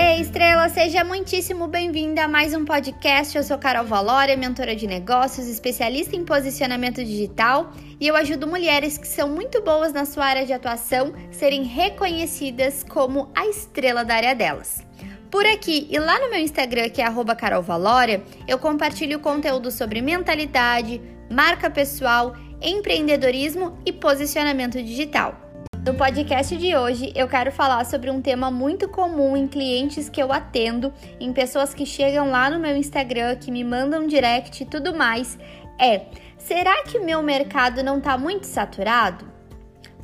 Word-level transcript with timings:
Ei, 0.00 0.20
Estrela, 0.20 0.68
seja 0.68 1.02
muitíssimo 1.02 1.66
bem-vinda 1.66 2.22
a 2.22 2.28
mais 2.28 2.54
um 2.54 2.64
podcast. 2.64 3.36
Eu 3.36 3.42
sou 3.42 3.58
Carol 3.58 3.84
Valória, 3.84 4.36
mentora 4.36 4.76
de 4.76 4.86
negócios, 4.86 5.48
especialista 5.48 6.14
em 6.14 6.24
posicionamento 6.24 7.04
digital 7.04 7.72
e 7.98 8.06
eu 8.06 8.14
ajudo 8.14 8.46
mulheres 8.46 8.96
que 8.96 9.08
são 9.08 9.28
muito 9.28 9.60
boas 9.60 9.92
na 9.92 10.04
sua 10.04 10.26
área 10.26 10.46
de 10.46 10.52
atuação 10.52 11.12
serem 11.32 11.64
reconhecidas 11.64 12.84
como 12.84 13.32
a 13.34 13.48
estrela 13.48 14.04
da 14.04 14.14
área 14.14 14.36
delas. 14.36 14.86
Por 15.32 15.44
aqui 15.44 15.88
e 15.90 15.98
lá 15.98 16.20
no 16.20 16.30
meu 16.30 16.38
Instagram, 16.38 16.90
que 16.90 17.02
é 17.02 17.34
carolvalória, 17.36 18.22
eu 18.46 18.56
compartilho 18.56 19.18
conteúdo 19.18 19.68
sobre 19.72 20.00
mentalidade, 20.00 21.02
marca 21.28 21.68
pessoal, 21.68 22.36
empreendedorismo 22.62 23.76
e 23.84 23.92
posicionamento 23.92 24.80
digital. 24.80 25.47
No 25.84 25.94
podcast 25.94 26.56
de 26.56 26.76
hoje, 26.76 27.12
eu 27.14 27.26
quero 27.28 27.50
falar 27.50 27.84
sobre 27.86 28.10
um 28.10 28.20
tema 28.20 28.50
muito 28.50 28.88
comum 28.88 29.36
em 29.36 29.46
clientes 29.46 30.08
que 30.08 30.22
eu 30.22 30.32
atendo, 30.32 30.92
em 31.18 31.32
pessoas 31.32 31.72
que 31.72 31.86
chegam 31.86 32.30
lá 32.30 32.50
no 32.50 32.58
meu 32.58 32.76
Instagram, 32.76 33.36
que 33.36 33.50
me 33.50 33.64
mandam 33.64 34.06
direct 34.06 34.62
e 34.62 34.66
tudo 34.66 34.94
mais. 34.94 35.38
É: 35.80 36.06
será 36.36 36.82
que 36.82 36.98
o 36.98 37.04
meu 37.04 37.22
mercado 37.22 37.82
não 37.82 37.98
está 37.98 38.18
muito 38.18 38.46
saturado? 38.46 39.38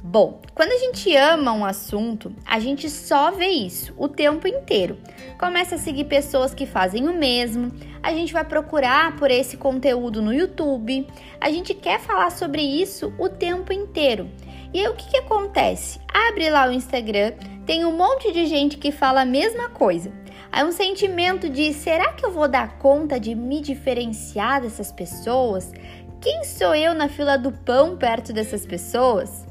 Bom, 0.02 0.40
quando 0.54 0.70
a 0.70 0.78
gente 0.78 1.14
ama 1.16 1.52
um 1.52 1.64
assunto, 1.64 2.30
a 2.44 2.60
gente 2.60 2.90
só 2.90 3.30
vê 3.30 3.48
isso 3.48 3.94
o 3.96 4.06
tempo 4.06 4.46
inteiro. 4.46 4.98
Começa 5.38 5.74
a 5.76 5.78
seguir 5.78 6.04
pessoas 6.04 6.54
que 6.54 6.66
fazem 6.66 7.08
o 7.08 7.18
mesmo, 7.18 7.72
a 8.02 8.12
gente 8.12 8.32
vai 8.32 8.44
procurar 8.44 9.16
por 9.16 9.30
esse 9.30 9.56
conteúdo 9.56 10.20
no 10.20 10.32
YouTube, 10.32 11.06
a 11.40 11.50
gente 11.50 11.72
quer 11.72 11.98
falar 12.00 12.30
sobre 12.30 12.60
isso 12.60 13.12
o 13.18 13.30
tempo 13.30 13.72
inteiro. 13.72 14.30
E 14.74 14.80
aí 14.80 14.88
o 14.88 14.94
que, 14.94 15.08
que 15.08 15.16
acontece? 15.18 16.00
Abre 16.12 16.50
lá 16.50 16.66
o 16.66 16.72
Instagram, 16.72 17.32
tem 17.64 17.84
um 17.84 17.96
monte 17.96 18.32
de 18.32 18.44
gente 18.44 18.76
que 18.76 18.90
fala 18.90 19.20
a 19.20 19.24
mesma 19.24 19.68
coisa. 19.68 20.12
Aí 20.50 20.64
um 20.64 20.72
sentimento 20.72 21.48
de 21.48 21.72
será 21.72 22.12
que 22.12 22.26
eu 22.26 22.32
vou 22.32 22.48
dar 22.48 22.76
conta 22.78 23.20
de 23.20 23.36
me 23.36 23.60
diferenciar 23.60 24.60
dessas 24.60 24.90
pessoas? 24.90 25.72
Quem 26.20 26.42
sou 26.42 26.74
eu 26.74 26.92
na 26.92 27.08
fila 27.08 27.38
do 27.38 27.52
pão 27.52 27.96
perto 27.96 28.32
dessas 28.32 28.66
pessoas? 28.66 29.46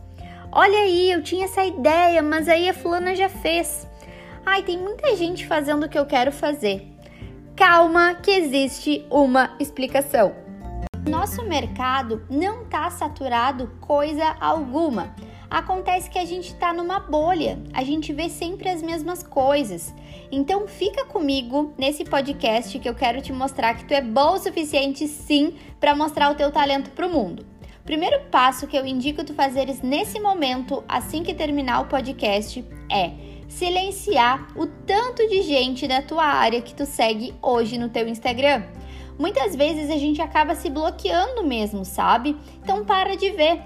Olha 0.51 0.79
aí, 0.79 1.09
eu 1.09 1.23
tinha 1.23 1.45
essa 1.45 1.63
ideia, 1.63 2.21
mas 2.21 2.49
aí 2.49 2.67
a 2.67 2.73
fulana 2.73 3.15
já 3.15 3.29
fez. 3.29 3.87
Ai, 4.45 4.61
tem 4.61 4.77
muita 4.77 5.15
gente 5.15 5.47
fazendo 5.47 5.85
o 5.85 5.89
que 5.89 5.97
eu 5.97 6.05
quero 6.05 6.33
fazer. 6.33 6.85
Calma, 7.55 8.15
que 8.15 8.29
existe 8.29 9.05
uma 9.09 9.55
explicação. 9.57 10.42
Nosso 11.09 11.43
mercado 11.43 12.25
não 12.29 12.63
está 12.63 12.89
saturado 12.89 13.69
coisa 13.81 14.37
alguma. 14.39 15.13
Acontece 15.49 16.09
que 16.09 16.17
a 16.17 16.23
gente 16.23 16.53
está 16.53 16.73
numa 16.73 16.97
bolha, 16.97 17.61
a 17.73 17.83
gente 17.83 18.13
vê 18.13 18.29
sempre 18.29 18.69
as 18.69 18.81
mesmas 18.81 19.21
coisas. 19.21 19.93
Então 20.31 20.65
fica 20.65 21.05
comigo 21.05 21.73
nesse 21.77 22.05
podcast 22.05 22.79
que 22.79 22.87
eu 22.87 22.95
quero 22.95 23.21
te 23.21 23.33
mostrar 23.33 23.75
que 23.75 23.83
tu 23.83 23.93
é 23.93 24.01
bom 24.01 24.35
o 24.35 24.39
suficiente 24.39 25.05
sim 25.07 25.55
para 25.77 25.93
mostrar 25.93 26.31
o 26.31 26.35
teu 26.35 26.49
talento 26.51 26.89
para 26.91 27.05
o 27.05 27.11
mundo. 27.11 27.45
Primeiro 27.83 28.21
passo 28.31 28.65
que 28.65 28.77
eu 28.77 28.85
indico 28.85 29.25
tu 29.25 29.33
fazeres 29.33 29.81
nesse 29.81 30.21
momento, 30.21 30.85
assim 30.87 31.21
que 31.21 31.33
terminar 31.33 31.81
o 31.81 31.87
podcast, 31.87 32.65
é 32.89 33.11
silenciar 33.49 34.47
o 34.55 34.65
tanto 34.65 35.27
de 35.27 35.41
gente 35.41 35.85
da 35.85 36.01
tua 36.01 36.23
área 36.23 36.61
que 36.61 36.73
tu 36.73 36.85
segue 36.85 37.35
hoje 37.41 37.77
no 37.77 37.89
teu 37.89 38.07
Instagram 38.07 38.63
muitas 39.17 39.55
vezes 39.55 39.89
a 39.89 39.97
gente 39.97 40.21
acaba 40.21 40.55
se 40.55 40.69
bloqueando 40.69 41.43
mesmo, 41.43 41.85
sabe? 41.85 42.35
Então 42.61 42.83
para 42.85 43.15
de 43.15 43.31
ver. 43.31 43.61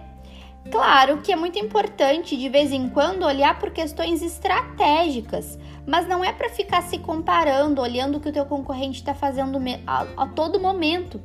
Claro 0.71 1.21
que 1.21 1.31
é 1.31 1.35
muito 1.35 1.57
importante 1.57 2.35
de 2.35 2.49
vez 2.49 2.71
em 2.71 2.89
quando 2.89 3.23
olhar 3.23 3.57
por 3.57 3.71
questões 3.71 4.21
estratégicas, 4.21 5.57
mas 5.85 6.07
não 6.07 6.23
é 6.23 6.33
para 6.33 6.49
ficar 6.49 6.83
se 6.83 6.97
comparando, 6.97 7.81
olhando 7.81 8.17
o 8.17 8.19
que 8.19 8.29
o 8.29 8.33
teu 8.33 8.45
concorrente 8.45 8.99
está 8.99 9.13
fazendo 9.13 9.59
a, 9.85 10.05
a 10.17 10.27
todo 10.27 10.59
momento. 10.59 11.21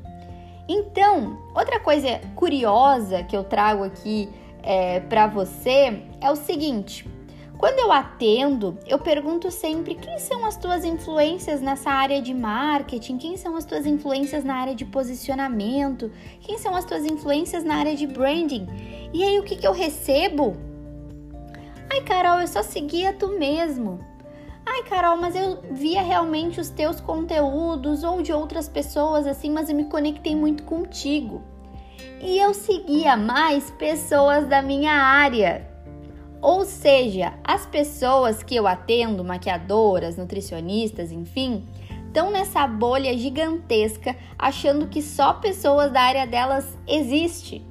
Então, 0.69 1.39
outra 1.55 1.81
coisa 1.81 2.21
curiosa 2.37 3.25
que 3.25 3.37
eu 3.37 3.43
trago 3.43 3.83
aqui 3.83 4.29
é, 4.63 5.01
para 5.01 5.27
você 5.27 6.03
é 6.21 6.31
o 6.31 6.37
seguinte: 6.37 7.05
quando 7.63 7.79
eu 7.79 7.93
atendo, 7.93 8.77
eu 8.89 8.99
pergunto 8.99 9.49
sempre 9.53 9.95
quem 9.95 10.19
são 10.19 10.45
as 10.45 10.57
tuas 10.57 10.85
influências 10.85 11.61
nessa 11.61 11.93
área 11.93 12.21
de 12.21 12.35
marketing, 12.35 13.19
quem 13.19 13.37
são 13.37 13.55
as 13.55 13.65
tuas 13.65 13.87
influências 13.87 14.43
na 14.43 14.57
área 14.57 14.75
de 14.75 14.85
posicionamento, 14.85 16.11
quem 16.41 16.59
são 16.59 16.75
as 16.75 16.85
tuas 16.85 17.05
influências 17.05 17.63
na 17.63 17.77
área 17.77 17.95
de 17.95 18.05
branding. 18.05 18.67
E 19.13 19.23
aí 19.23 19.39
o 19.39 19.45
que, 19.45 19.55
que 19.55 19.65
eu 19.65 19.71
recebo? 19.71 20.57
Ai, 21.89 22.01
Carol, 22.01 22.41
eu 22.41 22.49
só 22.49 22.65
seguia 22.65 23.13
tu 23.13 23.29
mesmo. 23.39 24.05
Ai, 24.67 24.83
Carol, 24.89 25.17
mas 25.17 25.37
eu 25.37 25.63
via 25.71 26.03
realmente 26.03 26.61
os 26.61 26.69
teus 26.69 27.01
conteúdos 27.01 28.03
ou 28.03 28.23
de 28.23 28.33
outras 28.33 28.69
pessoas 28.69 29.25
assim, 29.25 29.53
mas 29.53 29.71
eu 29.71 29.77
me 29.77 29.85
conectei 29.85 30.35
muito 30.35 30.65
contigo. 30.65 31.41
E 32.21 32.41
eu 32.41 32.55
seguia 32.55 33.17
mais 33.17 33.71
pessoas 33.71 34.49
da 34.49 34.61
minha 34.61 34.95
área. 34.95 35.72
Ou 36.43 36.65
seja, 36.65 37.35
as 37.45 37.65
pessoas 37.65 38.43
que 38.43 38.57
eu 38.57 38.67
atendo, 38.67 39.23
maquiadoras, 39.23 40.17
nutricionistas, 40.17 41.13
enfim, 41.13 41.65
estão 42.09 42.33
nessa 42.33 42.67
bolha 42.67 43.17
gigantesca 43.17 44.17
achando 44.37 44.89
que 44.89 45.01
só 45.01 45.35
pessoas 45.35 45.93
da 45.93 46.03
área 46.03 46.27
delas 46.27 46.77
existe. 46.89 47.65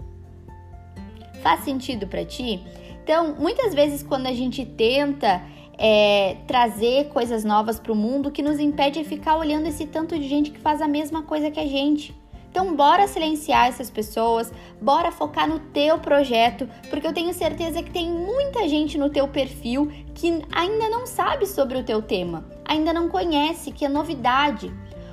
Faz 1.44 1.66
sentido 1.66 2.08
para 2.08 2.24
ti? 2.24 2.64
Então, 3.04 3.36
muitas 3.38 3.74
vezes 3.74 4.02
quando 4.02 4.28
a 4.28 4.34
gente 4.34 4.66
tenta 4.66 5.44
é, 5.78 6.38
trazer 6.48 7.10
coisas 7.10 7.44
novas 7.44 7.78
para 7.78 7.92
o 7.92 7.96
mundo, 7.96 8.32
que 8.32 8.42
nos 8.42 8.58
impede 8.58 9.00
é 9.00 9.04
ficar 9.04 9.36
olhando 9.36 9.68
esse 9.68 9.86
tanto 9.86 10.18
de 10.18 10.30
gente 10.30 10.50
que 10.50 10.60
faz 10.60 10.82
a 10.82 10.88
mesma 10.88 11.24
coisa 11.24 11.52
que 11.52 11.60
a 11.60 11.68
gente. 11.68 12.16
Então, 12.52 12.76
bora 12.76 13.08
silenciar 13.08 13.68
essas 13.68 13.90
pessoas, 13.90 14.52
bora 14.82 15.10
focar 15.10 15.48
no 15.48 15.58
teu 15.58 15.98
projeto, 16.00 16.68
porque 16.90 17.08
eu 17.08 17.14
tenho 17.14 17.34
certeza 17.34 17.82
que 17.82 17.90
tem 17.90 18.12
muita 18.12 18.68
gente 18.68 18.98
no 18.98 19.10
teu 19.10 19.26
perfil 19.26 19.90
que 20.14 20.44
ainda 20.52 20.90
não 20.90 21.08
sabe 21.08 21.48
sobre 21.48 21.78
o 21.78 21.84
teu 21.84 22.02
tema, 22.02 22.44
ainda 22.66 22.92
não 22.92 23.08
conhece, 23.08 23.72
que 23.72 23.86
é 23.86 23.90
novidade. 23.90 24.70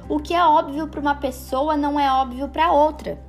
O 0.08 0.18
que 0.18 0.34
é 0.34 0.42
óbvio 0.42 0.88
para 0.88 0.98
uma 0.98 1.14
pessoa 1.14 1.76
não 1.76 1.98
é 1.98 2.10
óbvio 2.10 2.48
para 2.48 2.72
outra. 2.72 3.22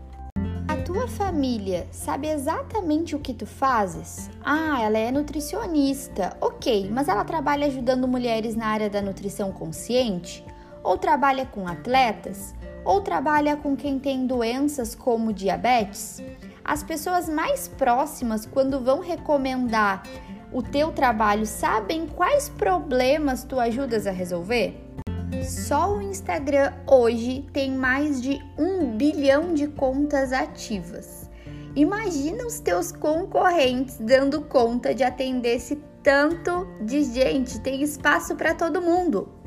A 0.68 0.75
tua 0.78 1.08
família 1.08 1.86
sabe 1.92 2.30
exatamente 2.30 3.16
o 3.16 3.19
que 3.19 3.34
tu 3.34 3.46
fazes? 3.46 4.31
Ah, 4.44 4.81
ela 4.81 4.98
é 4.98 5.12
nutricionista. 5.12 6.36
Ok, 6.42 6.90
mas 6.92 7.08
ela 7.08 7.24
trabalha 7.24 7.68
ajudando 7.68 8.08
mulheres 8.08 8.56
na 8.56 8.68
área 8.68 8.90
da 8.90 9.03
nutrição 9.03 9.52
consciente? 9.52 10.44
Ou 10.84 10.98
trabalha 10.98 11.46
com 11.46 11.68
atletas? 11.68 12.54
ou 12.90 13.02
trabalha 13.02 13.56
com 13.56 13.76
quem 13.76 14.00
tem 14.00 14.26
doenças 14.26 14.96
como 14.96 15.34
diabetes? 15.34 16.24
As 16.64 16.84
pessoas 16.84 17.28
mais 17.28 17.68
próximas, 17.68 18.46
quando 18.46 18.80
vão 18.80 19.00
recomendar 19.00 20.04
o 20.52 20.62
teu 20.64 20.92
trabalho, 20.92 21.46
sabem 21.46 22.08
quais 22.08 22.50
problemas 22.50 23.44
tu 23.44 23.60
ajudas 23.60 24.08
a 24.08 24.12
resolver? 24.12 24.76
Só 25.44 25.96
o 25.96 26.02
Instagram 26.02 26.74
hoje 26.88 27.46
tem 27.54 27.72
mais 27.72 28.22
de 28.22 28.40
um 28.58 28.98
bilhão 28.98 29.54
de 29.54 29.68
contas 29.68 30.34
ativas. 30.34 31.30
Imagina 31.76 32.46
os 32.46 32.60
teus 32.60 32.92
concorrentes 32.92 33.98
dando 34.00 34.42
conta 34.42 34.94
de 34.94 35.04
atender 35.04 35.56
esse 35.56 35.76
tanto 36.02 36.68
de 36.82 37.04
gente, 37.04 37.60
tem 37.60 37.84
espaço 37.84 38.36
para 38.36 38.56
todo 38.56 38.82
mundo. 38.82 39.39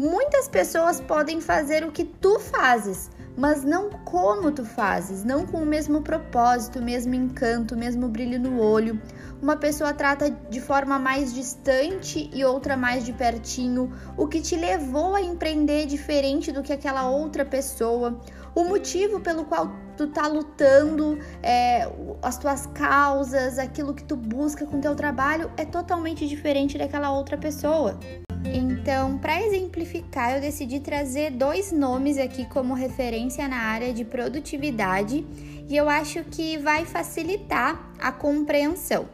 Muitas 0.00 0.48
pessoas 0.48 0.98
podem 0.98 1.42
fazer 1.42 1.84
o 1.84 1.92
que 1.92 2.04
tu 2.06 2.40
fazes, 2.40 3.10
mas 3.36 3.62
não 3.62 3.90
como 3.90 4.50
tu 4.50 4.64
fazes, 4.64 5.22
não 5.24 5.44
com 5.44 5.58
o 5.58 5.66
mesmo 5.66 6.00
propósito, 6.00 6.78
o 6.78 6.82
mesmo 6.82 7.14
encanto, 7.14 7.74
o 7.74 7.78
mesmo 7.78 8.08
brilho 8.08 8.40
no 8.40 8.62
olho. 8.62 8.98
Uma 9.42 9.56
pessoa 9.56 9.92
trata 9.92 10.30
de 10.30 10.58
forma 10.58 10.98
mais 10.98 11.34
distante 11.34 12.30
e 12.32 12.42
outra 12.42 12.78
mais 12.78 13.04
de 13.04 13.12
pertinho, 13.12 13.92
o 14.16 14.26
que 14.26 14.40
te 14.40 14.56
levou 14.56 15.14
a 15.14 15.20
empreender 15.20 15.84
diferente 15.84 16.50
do 16.50 16.62
que 16.62 16.72
aquela 16.72 17.10
outra 17.10 17.44
pessoa, 17.44 18.18
o 18.54 18.64
motivo 18.64 19.20
pelo 19.20 19.44
qual 19.44 19.70
tu 19.98 20.06
tá 20.06 20.26
lutando, 20.26 21.18
é, 21.42 21.86
as 22.22 22.38
tuas 22.38 22.64
causas, 22.68 23.58
aquilo 23.58 23.92
que 23.92 24.04
tu 24.04 24.16
busca 24.16 24.64
com 24.64 24.80
teu 24.80 24.94
trabalho 24.94 25.50
é 25.58 25.66
totalmente 25.66 26.26
diferente 26.26 26.78
daquela 26.78 27.12
outra 27.12 27.36
pessoa. 27.36 28.00
Então, 28.44 29.18
para 29.18 29.42
exemplificar, 29.42 30.34
eu 30.34 30.40
decidi 30.40 30.80
trazer 30.80 31.30
dois 31.30 31.70
nomes 31.70 32.18
aqui 32.18 32.46
como 32.46 32.74
referência 32.74 33.46
na 33.46 33.58
área 33.58 33.92
de 33.92 34.04
produtividade 34.04 35.24
e 35.68 35.76
eu 35.76 35.88
acho 35.88 36.24
que 36.24 36.56
vai 36.58 36.84
facilitar 36.84 37.92
a 37.98 38.10
compreensão. 38.10 39.08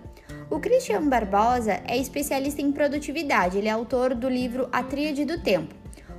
O 0.48 0.60
Christian 0.60 1.08
Barbosa 1.08 1.80
é 1.86 1.98
especialista 1.98 2.62
em 2.62 2.70
produtividade, 2.70 3.58
ele 3.58 3.68
é 3.68 3.72
autor 3.72 4.14
do 4.14 4.28
livro 4.28 4.68
A 4.72 4.82
Tríade 4.82 5.24
do 5.24 5.42
Tempo. 5.42 5.74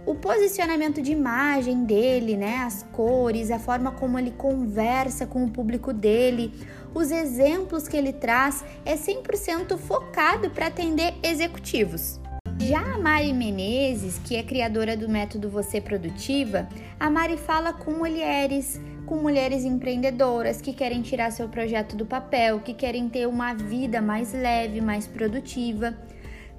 O 0.06 0.16
posicionamento 0.16 1.02
de 1.02 1.12
imagem 1.12 1.86
dele, 1.86 2.36
né, 2.36 2.58
as 2.58 2.84
cores, 2.92 3.52
a 3.52 3.60
forma 3.60 3.92
como 3.92 4.20
ele 4.20 4.32
conversa 4.32 5.26
com 5.26 5.44
o 5.46 5.50
público 5.50 5.94
dele, 5.94 6.54
os 6.94 7.12
exemplos 7.12 7.88
que 7.88 7.96
ele 7.96 8.14
traz 8.14 8.64
é 8.86 8.96
100% 8.96 9.78
focado 9.78 10.50
para 10.50 10.68
atender 10.68 11.14
executivos. 11.24 12.20
Já 12.60 12.80
a 12.82 12.98
Mari 12.98 13.34
Menezes, 13.34 14.20
que 14.24 14.36
é 14.36 14.44
criadora 14.44 14.98
do 14.98 15.08
método 15.08 15.50
Você 15.50 15.80
Produtiva, 15.80 16.68
a 17.00 17.10
Mari 17.10 17.38
fala 17.38 17.72
com 17.72 17.92
mulheres, 17.92 18.82
com 19.06 19.16
mulheres 19.18 19.64
empreendedoras 19.64 20.60
que 20.60 20.74
querem 20.74 21.02
tirar 21.02 21.32
seu 21.32 21.48
projeto 21.48 21.96
do 21.96 22.06
papel, 22.06 22.60
que 22.60 22.74
querem 22.74 23.08
ter 23.08 23.28
uma 23.28 23.54
vida 23.54 24.02
mais 24.02 24.34
leve, 24.34 24.82
mais 24.82 25.06
produtiva. 25.06 25.96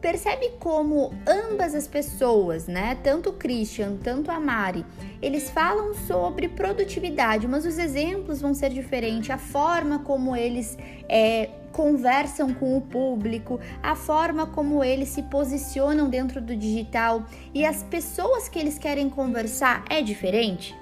Percebe 0.00 0.52
como 0.60 1.12
ambas 1.26 1.74
as 1.74 1.88
pessoas, 1.88 2.68
né, 2.68 2.96
tanto 3.02 3.30
o 3.30 3.32
Christian, 3.32 3.96
tanto 3.96 4.30
a 4.30 4.38
Mari, 4.38 4.86
eles 5.20 5.50
falam 5.50 5.92
sobre 5.92 6.48
produtividade, 6.48 7.48
mas 7.48 7.66
os 7.66 7.76
exemplos 7.76 8.40
vão 8.40 8.54
ser 8.54 8.70
diferentes, 8.70 9.28
a 9.30 9.38
forma 9.38 9.98
como 9.98 10.36
eles 10.36 10.78
é, 11.08 11.50
conversam 11.78 12.52
com 12.52 12.76
o 12.76 12.80
público, 12.80 13.60
a 13.80 13.94
forma 13.94 14.48
como 14.48 14.82
eles 14.82 15.10
se 15.10 15.22
posicionam 15.22 16.10
dentro 16.10 16.40
do 16.40 16.56
digital 16.56 17.22
e 17.54 17.64
as 17.64 17.84
pessoas 17.84 18.48
que 18.48 18.58
eles 18.58 18.76
querem 18.76 19.08
conversar 19.08 19.84
é 19.88 20.02
diferente? 20.02 20.74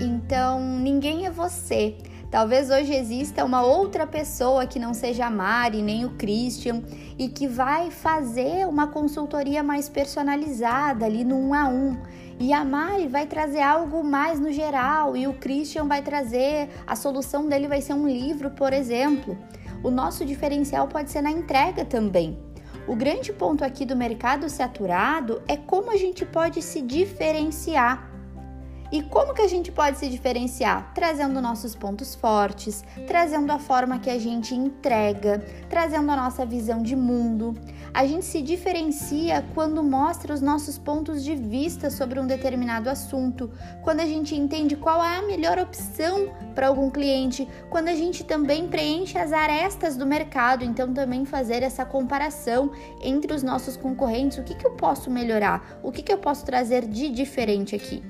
Então, 0.00 0.60
ninguém 0.60 1.26
é 1.26 1.30
você. 1.30 1.98
Talvez 2.30 2.70
hoje 2.70 2.94
exista 2.94 3.44
uma 3.44 3.62
outra 3.62 4.06
pessoa 4.06 4.64
que 4.64 4.78
não 4.78 4.94
seja 4.94 5.26
a 5.26 5.30
Mari 5.30 5.82
nem 5.82 6.04
o 6.04 6.10
Christian 6.10 6.84
e 7.18 7.28
que 7.28 7.48
vai 7.48 7.90
fazer 7.90 8.64
uma 8.68 8.86
consultoria 8.86 9.60
mais 9.60 9.88
personalizada 9.88 11.04
ali 11.04 11.24
no 11.24 11.36
um 11.36 11.52
a 11.52 11.66
um. 11.66 11.98
E 12.38 12.52
a 12.52 12.64
Mari 12.64 13.08
vai 13.08 13.26
trazer 13.26 13.60
algo 13.60 14.04
mais 14.04 14.38
no 14.38 14.52
geral 14.52 15.16
e 15.16 15.26
o 15.26 15.34
Christian 15.34 15.86
vai 15.86 16.00
trazer 16.00 16.68
a 16.86 16.94
solução 16.94 17.48
dele 17.48 17.66
vai 17.66 17.80
ser 17.80 17.94
um 17.94 18.06
livro, 18.06 18.50
por 18.50 18.72
exemplo. 18.72 19.36
O 19.84 19.90
nosso 19.90 20.24
diferencial 20.24 20.88
pode 20.88 21.10
ser 21.10 21.20
na 21.20 21.30
entrega 21.30 21.84
também. 21.84 22.38
O 22.88 22.96
grande 22.96 23.34
ponto 23.34 23.62
aqui 23.62 23.84
do 23.84 23.94
mercado 23.94 24.48
saturado 24.48 25.42
é 25.46 25.58
como 25.58 25.90
a 25.90 25.96
gente 25.98 26.24
pode 26.24 26.62
se 26.62 26.80
diferenciar. 26.80 28.10
E 28.90 29.02
como 29.02 29.34
que 29.34 29.42
a 29.42 29.48
gente 29.48 29.70
pode 29.70 29.98
se 29.98 30.08
diferenciar? 30.08 30.90
Trazendo 30.94 31.38
nossos 31.38 31.74
pontos 31.74 32.14
fortes, 32.14 32.82
trazendo 33.06 33.50
a 33.52 33.58
forma 33.58 33.98
que 33.98 34.08
a 34.08 34.18
gente 34.18 34.54
entrega, 34.54 35.44
trazendo 35.68 36.10
a 36.10 36.16
nossa 36.16 36.46
visão 36.46 36.82
de 36.82 36.96
mundo. 36.96 37.52
A 37.94 38.08
gente 38.08 38.24
se 38.24 38.42
diferencia 38.42 39.44
quando 39.54 39.80
mostra 39.80 40.34
os 40.34 40.40
nossos 40.40 40.76
pontos 40.76 41.22
de 41.22 41.36
vista 41.36 41.90
sobre 41.90 42.18
um 42.18 42.26
determinado 42.26 42.90
assunto, 42.90 43.52
quando 43.84 44.00
a 44.00 44.04
gente 44.04 44.34
entende 44.34 44.74
qual 44.74 45.02
é 45.04 45.18
a 45.18 45.22
melhor 45.22 45.60
opção 45.60 46.28
para 46.56 46.66
algum 46.66 46.90
cliente, 46.90 47.46
quando 47.70 47.86
a 47.86 47.94
gente 47.94 48.24
também 48.24 48.66
preenche 48.66 49.16
as 49.16 49.32
arestas 49.32 49.96
do 49.96 50.04
mercado, 50.04 50.64
então 50.64 50.92
também 50.92 51.24
fazer 51.24 51.62
essa 51.62 51.86
comparação 51.86 52.72
entre 53.00 53.32
os 53.32 53.44
nossos 53.44 53.76
concorrentes, 53.76 54.38
o 54.38 54.42
que, 54.42 54.56
que 54.56 54.66
eu 54.66 54.72
posso 54.72 55.08
melhorar, 55.08 55.78
o 55.80 55.92
que, 55.92 56.02
que 56.02 56.12
eu 56.12 56.18
posso 56.18 56.44
trazer 56.44 56.88
de 56.88 57.08
diferente 57.08 57.76
aqui. 57.76 58.02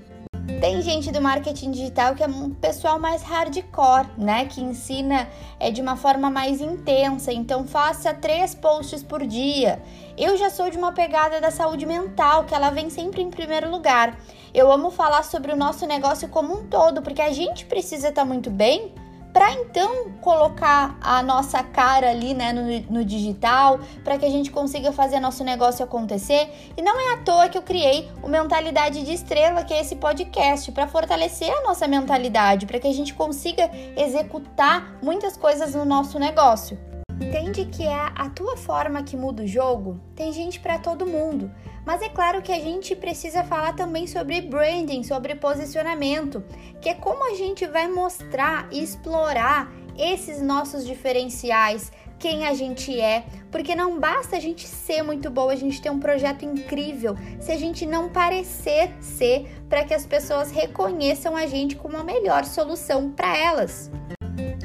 Tem 0.61 0.83
gente 0.83 1.11
do 1.11 1.21
marketing 1.21 1.71
digital 1.71 2.15
que 2.15 2.23
é 2.23 2.27
um 2.27 2.51
pessoal 2.51 2.99
mais 2.99 3.23
hardcore, 3.23 4.09
né? 4.17 4.45
Que 4.45 4.61
ensina 4.61 5.29
é, 5.59 5.71
de 5.71 5.81
uma 5.81 5.97
forma 5.97 6.31
mais 6.31 6.61
intensa. 6.61 7.33
Então 7.33 7.67
faça 7.67 8.13
três 8.13 8.55
posts 8.55 9.03
por 9.03 9.27
dia. 9.27 9.83
Eu 10.17 10.37
já 10.37 10.51
sou 10.51 10.71
de 10.71 10.77
uma 10.77 10.93
pegada 10.93 11.41
da 11.41 11.51
saúde 11.51 11.87
mental, 11.87 12.45
que 12.45 12.55
ela 12.55 12.71
vem 12.71 12.91
sempre 12.91 13.23
em 13.23 13.31
primeiro 13.31 13.71
lugar. 13.71 14.19
Eu 14.53 14.71
amo 14.71 14.91
falar 14.91 15.25
sobre 15.25 15.53
o 15.53 15.57
nosso 15.57 15.87
negócio 15.87 16.29
como 16.29 16.55
um 16.55 16.67
todo, 16.67 17.03
porque 17.03 17.23
a 17.23 17.33
gente 17.33 17.65
precisa 17.65 18.09
estar 18.09 18.25
muito 18.25 18.51
bem 18.51 18.93
para 19.35 19.53
então 19.53 20.13
colocar 20.21 20.97
a 21.03 21.21
nossa 21.21 21.61
cara 21.61 22.09
ali 22.09 22.33
né, 22.35 22.53
no, 22.53 22.99
no 22.99 23.05
digital, 23.05 23.81
para 24.05 24.17
que 24.17 24.25
a 24.25 24.31
gente 24.31 24.49
consiga 24.49 24.93
fazer 24.93 25.19
nosso 25.19 25.43
negócio 25.43 25.85
acontecer. 25.85 26.49
E 26.77 26.81
não 26.81 26.99
é 26.99 27.15
à 27.15 27.17
toa 27.19 27.49
que 27.49 27.59
eu 27.59 27.63
criei 27.63 28.09
o 28.23 28.29
Mentalidade 28.29 29.03
de 29.03 29.13
Estrela, 29.13 29.65
que 29.65 29.75
é 29.75 29.81
esse 29.81 29.97
podcast, 29.97 30.71
para 30.71 30.87
fortalecer 30.87 31.53
a 31.53 31.63
nossa 31.63 31.89
mentalidade, 31.89 32.65
para 32.65 32.79
que 32.79 32.87
a 32.87 32.95
gente 32.95 33.13
consiga 33.13 33.69
executar 33.97 34.99
muitas 35.03 35.37
coisas 35.37 35.75
no 35.75 35.85
nosso 35.85 36.17
negócio. 36.17 36.94
Entende 37.25 37.65
que 37.65 37.85
é 37.85 38.13
a 38.15 38.29
tua 38.29 38.55
forma 38.55 39.03
que 39.03 39.17
muda 39.17 39.43
o 39.43 39.47
jogo? 39.47 39.99
Tem 40.15 40.31
gente 40.31 40.61
para 40.61 40.79
todo 40.79 41.07
mundo. 41.07 41.51
Mas 41.85 42.03
é 42.03 42.09
claro 42.11 42.43
que 42.43 42.53
a 42.53 42.61
gente 42.61 42.95
precisa 42.95 43.43
falar 43.43 43.75
também 43.75 44.07
sobre 44.07 44.43
branding, 44.43 45.03
sobre 45.03 45.35
posicionamento, 45.35 46.45
que 46.83 46.89
é 46.91 46.95
como 46.95 47.31
a 47.31 47.35
gente 47.35 47.67
vai 47.67 47.89
mostrar 47.89 48.69
e 48.71 48.83
explorar 48.83 49.73
esses 49.97 50.43
nossos 50.43 50.85
diferenciais, 50.85 51.91
quem 52.19 52.47
a 52.47 52.53
gente 52.53 53.01
é, 53.01 53.25
porque 53.51 53.75
não 53.75 53.99
basta 53.99 54.37
a 54.37 54.41
gente 54.41 54.67
ser 54.67 55.03
muito 55.03 55.31
boa, 55.31 55.53
a 55.53 55.57
gente 55.57 55.81
ter 55.81 55.91
um 55.91 56.01
projeto 56.01 56.45
incrível, 56.45 57.17
se 57.41 57.53
a 57.53 57.57
gente 57.57 57.87
não 57.87 58.11
parecer 58.11 58.93
ser, 59.01 59.47
para 59.69 59.85
que 59.85 59.95
as 59.95 60.07
pessoas 60.07 60.51
reconheçam 60.51 61.35
a 61.35 61.47
gente 61.47 61.75
como 61.75 61.97
a 61.97 62.05
melhor 62.05 62.45
solução 62.45 63.11
para 63.11 63.37
elas. 63.37 63.91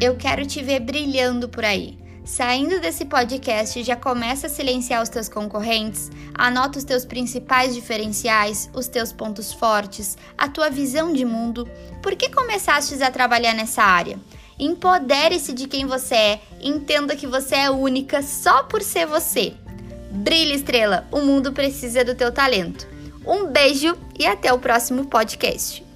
Eu 0.01 0.17
quero 0.17 0.45
te 0.45 0.61
ver 0.61 0.81
brilhando 0.81 1.47
por 1.47 1.63
aí. 1.63 2.08
Saindo 2.29 2.79
desse 2.79 3.05
podcast, 3.05 3.81
já 3.81 3.95
começa 3.95 4.45
a 4.45 4.49
silenciar 4.49 5.01
os 5.01 5.09
teus 5.09 5.27
concorrentes, 5.27 6.11
anota 6.35 6.77
os 6.77 6.85
teus 6.85 7.03
principais 7.03 7.73
diferenciais, 7.73 8.69
os 8.71 8.87
teus 8.87 9.11
pontos 9.11 9.51
fortes, 9.51 10.15
a 10.37 10.47
tua 10.47 10.69
visão 10.69 11.11
de 11.11 11.25
mundo. 11.25 11.67
Por 12.03 12.15
que 12.15 12.29
começaste 12.29 13.01
a 13.01 13.09
trabalhar 13.09 13.55
nessa 13.55 13.81
área? 13.81 14.19
Empodere-se 14.59 15.53
de 15.53 15.67
quem 15.67 15.87
você 15.87 16.15
é, 16.15 16.41
entenda 16.61 17.15
que 17.15 17.25
você 17.25 17.55
é 17.55 17.71
única 17.71 18.21
só 18.21 18.61
por 18.61 18.83
ser 18.83 19.07
você. 19.07 19.55
Brilha, 20.11 20.53
estrela, 20.53 21.07
o 21.11 21.21
mundo 21.21 21.51
precisa 21.51 22.05
do 22.05 22.13
teu 22.13 22.31
talento. 22.31 22.87
Um 23.25 23.47
beijo 23.47 23.97
e 24.17 24.27
até 24.27 24.53
o 24.53 24.59
próximo 24.59 25.07
podcast. 25.07 25.88